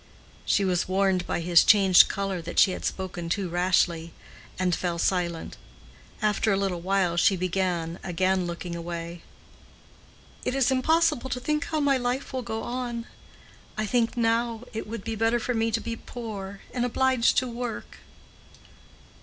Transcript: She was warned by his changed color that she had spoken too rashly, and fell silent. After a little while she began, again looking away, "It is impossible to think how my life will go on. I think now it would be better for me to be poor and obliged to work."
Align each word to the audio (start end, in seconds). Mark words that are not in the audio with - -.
She 0.47 0.65
was 0.65 0.87
warned 0.87 1.27
by 1.27 1.41
his 1.41 1.63
changed 1.63 2.07
color 2.09 2.41
that 2.41 2.57
she 2.57 2.71
had 2.71 2.85
spoken 2.85 3.29
too 3.29 3.49
rashly, 3.49 4.13
and 4.57 4.73
fell 4.75 4.97
silent. 4.97 5.57
After 6.23 6.51
a 6.51 6.57
little 6.57 6.81
while 6.81 7.17
she 7.17 7.35
began, 7.35 7.99
again 8.03 8.47
looking 8.47 8.75
away, 8.75 9.21
"It 10.43 10.55
is 10.55 10.71
impossible 10.71 11.29
to 11.29 11.39
think 11.39 11.65
how 11.65 11.79
my 11.79 11.97
life 11.97 12.33
will 12.33 12.41
go 12.41 12.63
on. 12.63 13.05
I 13.77 13.85
think 13.85 14.17
now 14.17 14.63
it 14.73 14.87
would 14.87 15.03
be 15.03 15.13
better 15.13 15.37
for 15.39 15.53
me 15.53 15.69
to 15.69 15.79
be 15.79 15.95
poor 15.95 16.61
and 16.73 16.83
obliged 16.83 17.37
to 17.37 17.47
work." 17.47 17.97